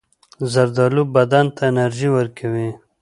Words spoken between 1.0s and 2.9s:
بدن ته انرژي ورکوي.